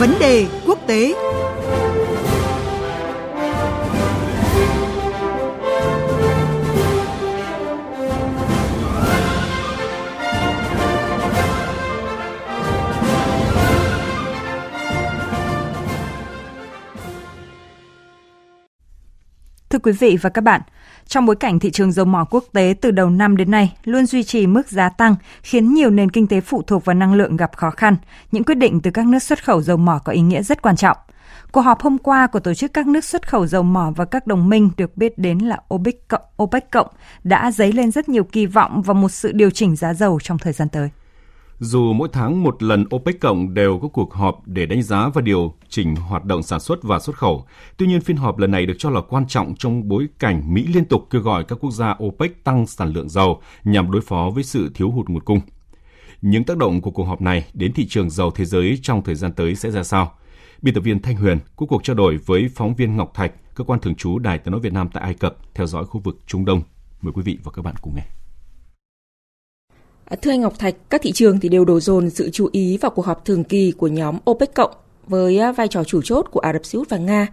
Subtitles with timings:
[0.00, 1.14] Vấn đề quốc tế.
[19.70, 20.60] Thưa quý vị và các bạn,
[21.06, 24.06] trong bối cảnh thị trường dầu mỏ quốc tế từ đầu năm đến nay luôn
[24.06, 27.36] duy trì mức giá tăng, khiến nhiều nền kinh tế phụ thuộc vào năng lượng
[27.36, 27.96] gặp khó khăn,
[28.32, 30.76] những quyết định từ các nước xuất khẩu dầu mỏ có ý nghĩa rất quan
[30.76, 30.96] trọng.
[31.52, 34.26] Cuộc họp hôm qua của tổ chức các nước xuất khẩu dầu mỏ và các
[34.26, 36.86] đồng minh được biết đến là OPEC cộng, OPEC cộng
[37.24, 40.38] đã dấy lên rất nhiều kỳ vọng vào một sự điều chỉnh giá dầu trong
[40.38, 40.90] thời gian tới.
[41.62, 45.22] Dù mỗi tháng một lần OPEC cộng đều có cuộc họp để đánh giá và
[45.22, 47.44] điều chỉnh hoạt động sản xuất và xuất khẩu,
[47.76, 50.66] tuy nhiên phiên họp lần này được cho là quan trọng trong bối cảnh Mỹ
[50.74, 54.30] liên tục kêu gọi các quốc gia OPEC tăng sản lượng dầu nhằm đối phó
[54.34, 55.40] với sự thiếu hụt nguồn cung.
[56.22, 59.14] Những tác động của cuộc họp này đến thị trường dầu thế giới trong thời
[59.14, 60.12] gian tới sẽ ra sao?
[60.62, 63.64] Biên tập viên Thanh Huyền có cuộc trao đổi với phóng viên Ngọc Thạch, cơ
[63.64, 66.18] quan thường trú Đài Tiếng nói Việt Nam tại Ai Cập theo dõi khu vực
[66.26, 66.62] Trung Đông.
[67.00, 68.19] Mời quý vị và các bạn cùng nghe.
[70.10, 72.76] À, thưa anh Ngọc Thạch, các thị trường thì đều đổ dồn sự chú ý
[72.76, 74.70] vào cuộc họp thường kỳ của nhóm OPEC cộng
[75.06, 77.26] với à, vai trò chủ chốt của Ả Rập Xê Út và Nga.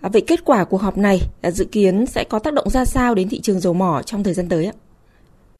[0.00, 1.20] À, vậy kết quả cuộc họp này
[1.52, 4.34] dự kiến sẽ có tác động ra sao đến thị trường dầu mỏ trong thời
[4.34, 4.72] gian tới ạ?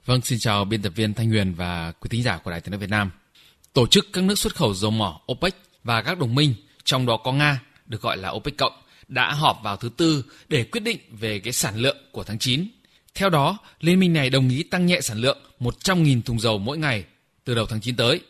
[0.07, 2.71] Vâng, xin chào biên tập viên Thanh Huyền và quý thính giả của Đài Tiếng
[2.71, 3.11] nói Việt Nam.
[3.73, 7.19] Tổ chức các nước xuất khẩu dầu mỏ OPEC và các đồng minh, trong đó
[7.25, 8.73] có Nga, được gọi là OPEC cộng,
[9.09, 12.65] đã họp vào thứ tư để quyết định về cái sản lượng của tháng 9
[13.15, 16.79] theo đó, liên minh này đồng ý tăng nhẹ sản lượng 100.000 thùng dầu mỗi
[16.79, 17.05] ngày
[17.45, 18.21] từ đầu tháng 9 tới.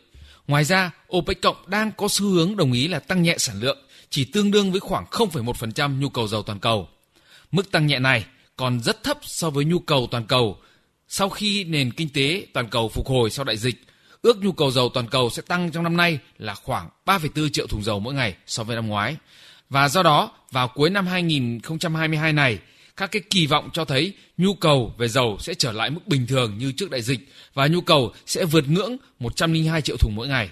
[0.47, 3.77] Ngoài ra, OPEC cộng đang có xu hướng đồng ý là tăng nhẹ sản lượng
[4.09, 6.89] chỉ tương đương với khoảng 0,1% nhu cầu dầu toàn cầu.
[7.51, 8.25] Mức tăng nhẹ này
[8.57, 10.57] còn rất thấp so với nhu cầu toàn cầu
[11.07, 13.75] sau khi nền kinh tế toàn cầu phục hồi sau đại dịch.
[14.21, 17.67] Ước nhu cầu dầu toàn cầu sẽ tăng trong năm nay là khoảng 3,4 triệu
[17.67, 19.15] thùng dầu mỗi ngày so với năm ngoái.
[19.69, 22.59] Và do đó, vào cuối năm 2022 này,
[22.99, 26.27] các cái kỳ vọng cho thấy nhu cầu về dầu sẽ trở lại mức bình
[26.27, 27.19] thường như trước đại dịch
[27.53, 30.49] và nhu cầu sẽ vượt ngưỡng 102 triệu thùng mỗi ngày.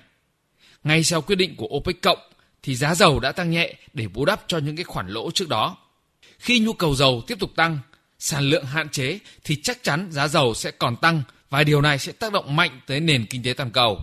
[0.84, 2.18] Ngay sau quyết định của OPEC cộng
[2.64, 5.50] thì giá dầu đã tăng nhẹ để bù đắp cho những cái khoản lỗ trước
[5.50, 5.78] đó.
[6.40, 7.80] Khi nhu cầu dầu tiếp tục tăng,
[8.20, 12.00] sản lượng hạn chế thì chắc chắn giá dầu sẽ còn tăng và điều này
[12.00, 14.00] sẽ tác động mạnh tới nền kinh tế toàn cầu.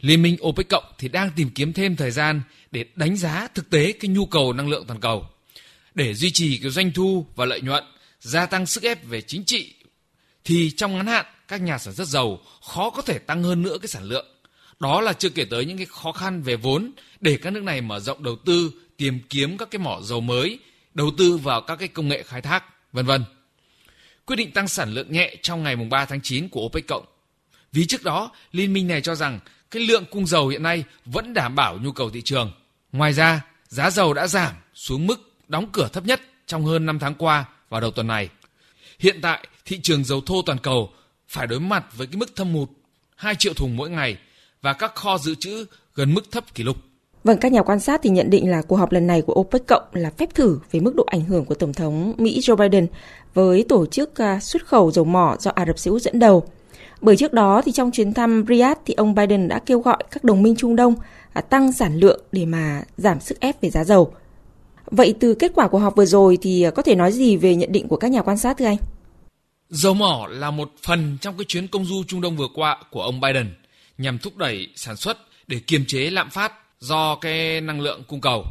[0.00, 3.70] Liên minh OPEC cộng thì đang tìm kiếm thêm thời gian để đánh giá thực
[3.70, 5.26] tế cái nhu cầu năng lượng toàn cầu
[5.94, 7.84] để duy trì cái doanh thu và lợi nhuận,
[8.20, 9.74] gia tăng sức ép về chính trị
[10.44, 13.78] thì trong ngắn hạn các nhà sản xuất dầu khó có thể tăng hơn nữa
[13.82, 14.26] cái sản lượng.
[14.80, 17.80] Đó là chưa kể tới những cái khó khăn về vốn để các nước này
[17.80, 20.58] mở rộng đầu tư, tìm kiếm các cái mỏ dầu mới,
[20.94, 23.24] đầu tư vào các cái công nghệ khai thác, vân vân.
[24.26, 27.04] Quyết định tăng sản lượng nhẹ trong ngày 3 tháng 9 của OPEC cộng.
[27.72, 29.40] Vì trước đó, liên minh này cho rằng
[29.70, 32.52] cái lượng cung dầu hiện nay vẫn đảm bảo nhu cầu thị trường.
[32.92, 36.98] Ngoài ra, giá dầu đã giảm xuống mức đóng cửa thấp nhất trong hơn 5
[36.98, 38.28] tháng qua vào đầu tuần này.
[38.98, 40.90] Hiện tại, thị trường dầu thô toàn cầu
[41.28, 42.68] phải đối mặt với cái mức thâm hụt
[43.16, 44.16] 2 triệu thùng mỗi ngày
[44.62, 46.76] và các kho dự trữ gần mức thấp kỷ lục.
[47.24, 49.66] Vâng, các nhà quan sát thì nhận định là cuộc họp lần này của OPEC
[49.66, 52.86] cộng là phép thử về mức độ ảnh hưởng của Tổng thống Mỹ Joe Biden
[53.34, 56.44] với tổ chức à, xuất khẩu dầu mỏ do Ả Rập Xê Út dẫn đầu.
[57.00, 60.24] Bởi trước đó thì trong chuyến thăm Riyadh thì ông Biden đã kêu gọi các
[60.24, 60.94] đồng minh Trung Đông
[61.32, 64.12] à, tăng sản lượng để mà giảm sức ép về giá dầu.
[64.86, 67.54] Vậy từ kết quả của họp vừa rồi thì à, có thể nói gì về
[67.54, 68.76] nhận định của các nhà quan sát thưa anh?
[69.68, 73.02] Dầu mỏ là một phần trong cái chuyến công du Trung Đông vừa qua của
[73.02, 73.54] ông Biden
[73.98, 78.20] nhằm thúc đẩy sản xuất để kiềm chế lạm phát do cái năng lượng cung
[78.20, 78.44] cầu.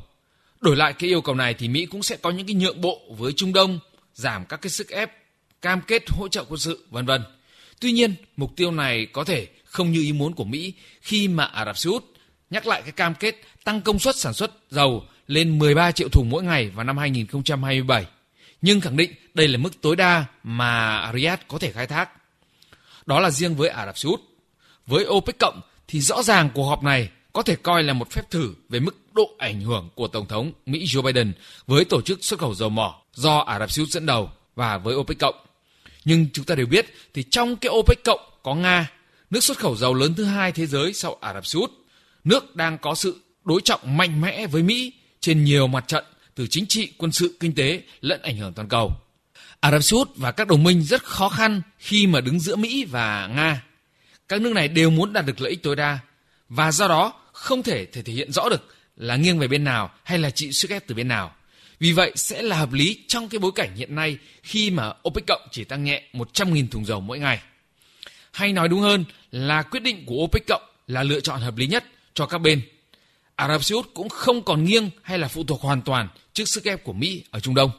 [0.62, 3.00] Đổi lại cái yêu cầu này thì Mỹ cũng sẽ có những cái nhượng bộ
[3.18, 3.80] với Trung Đông,
[4.14, 5.12] giảm các cái sức ép,
[5.62, 7.22] cam kết hỗ trợ quân sự, vân vân.
[7.80, 11.44] Tuy nhiên, mục tiêu này có thể không như ý muốn của Mỹ khi mà
[11.44, 12.04] Ả Rập Xê Út
[12.50, 16.30] nhắc lại cái cam kết tăng công suất sản xuất dầu lên 13 triệu thùng
[16.30, 18.06] mỗi ngày vào năm 2027,
[18.62, 22.10] nhưng khẳng định đây là mức tối đa mà Riyadh có thể khai thác.
[23.06, 24.22] Đó là riêng với Ả Rập Xê Út.
[24.86, 28.30] Với OPEC cộng thì rõ ràng cuộc họp này có thể coi là một phép
[28.30, 31.34] thử về mức độ ảnh hưởng của Tổng thống Mỹ Joe Biden
[31.68, 34.78] với tổ chức xuất khẩu dầu mỏ do Ả Rập Xê Út dẫn đầu và
[34.78, 35.36] với OPEC cộng.
[36.06, 38.92] Nhưng chúng ta đều biết thì trong cái OPEC cộng có Nga,
[39.30, 41.72] nước xuất khẩu dầu lớn thứ hai thế giới sau Ả Rập Xê Út,
[42.24, 44.94] nước đang có sự đối trọng mạnh mẽ với Mỹ
[45.24, 46.04] trên nhiều mặt trận
[46.36, 48.92] từ chính trị, quân sự, kinh tế lẫn ảnh hưởng toàn cầu.
[49.60, 52.56] Ả Rập Xê Út và các đồng minh rất khó khăn khi mà đứng giữa
[52.56, 53.64] Mỹ và Nga.
[54.28, 56.00] Các nước này đều muốn đạt được lợi ích tối đa
[56.50, 59.92] và do đó không thể thể thể hiện rõ được là nghiêng về bên nào
[60.04, 61.36] hay là chịu sức ép từ bên nào.
[61.80, 65.28] Vì vậy sẽ là hợp lý trong cái bối cảnh hiện nay khi mà OPEC
[65.28, 67.40] cộng chỉ tăng nhẹ 100.000 thùng dầu mỗi ngày.
[68.32, 71.68] Hay nói đúng hơn là quyết định của OPEC cộng là lựa chọn hợp lý
[71.68, 71.84] nhất
[72.14, 72.62] cho các bên
[73.36, 76.48] Ả Rập Xê Út cũng không còn nghiêng hay là phụ thuộc hoàn toàn trước
[76.48, 77.72] sức ép của Mỹ ở Trung Đông.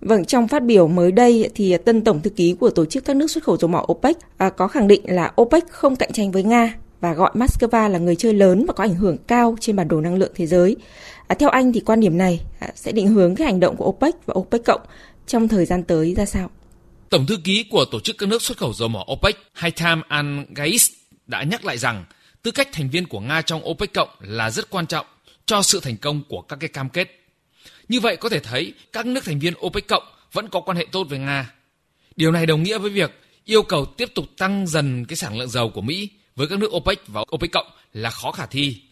[0.00, 3.16] Vâng, trong phát biểu mới đây thì tân tổng thư ký của tổ chức các
[3.16, 6.32] nước xuất khẩu dầu mỏ OPEC à, có khẳng định là OPEC không cạnh tranh
[6.32, 9.76] với Nga và gọi Moscow là người chơi lớn và có ảnh hưởng cao trên
[9.76, 10.76] bản đồ năng lượng thế giới.
[11.26, 13.84] À, theo anh thì quan điểm này à, sẽ định hướng cái hành động của
[13.84, 14.80] OPEC và OPEC cộng
[15.26, 16.50] trong thời gian tới ra sao?
[17.10, 20.90] Tổng thư ký của tổ chức các nước xuất khẩu dầu mỏ OPEC, Haitham Al-Ghais
[21.26, 22.04] đã nhắc lại rằng
[22.44, 25.06] tư cách thành viên của Nga trong OPEC cộng là rất quan trọng
[25.46, 27.20] cho sự thành công của các cái cam kết.
[27.88, 30.02] Như vậy có thể thấy các nước thành viên OPEC cộng
[30.32, 31.50] vẫn có quan hệ tốt với Nga.
[32.16, 35.48] Điều này đồng nghĩa với việc yêu cầu tiếp tục tăng dần cái sản lượng
[35.48, 38.82] dầu của Mỹ với các nước OPEC và OPEC cộng là khó khả thi.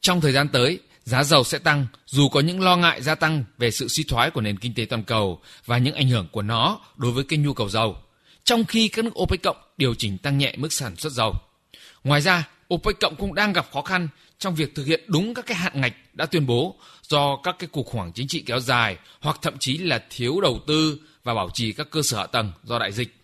[0.00, 3.44] Trong thời gian tới, giá dầu sẽ tăng dù có những lo ngại gia tăng
[3.58, 6.42] về sự suy thoái của nền kinh tế toàn cầu và những ảnh hưởng của
[6.42, 7.96] nó đối với kênh nhu cầu dầu,
[8.44, 11.34] trong khi các nước OPEC cộng điều chỉnh tăng nhẹ mức sản xuất dầu.
[12.04, 14.08] Ngoài ra, OPEC cộng cũng đang gặp khó khăn
[14.38, 17.68] trong việc thực hiện đúng các cái hạn ngạch đã tuyên bố do các cái
[17.72, 21.34] cuộc khủng hoảng chính trị kéo dài hoặc thậm chí là thiếu đầu tư và
[21.34, 23.14] bảo trì các cơ sở hạ tầng do đại dịch.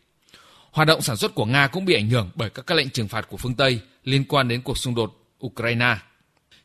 [0.71, 3.09] Hoạt động sản xuất của Nga cũng bị ảnh hưởng bởi các các lệnh trừng
[3.09, 5.13] phạt của phương Tây liên quan đến cuộc xung đột
[5.47, 5.97] Ukraine.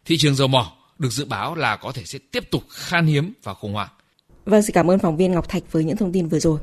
[0.05, 3.33] Thị trường dầu mỏ được dự báo là có thể sẽ tiếp tục khan hiếm
[3.43, 3.89] và khủng hoảng.
[4.45, 6.59] Vâng, xin cảm ơn phóng viên Ngọc Thạch với những thông tin vừa rồi.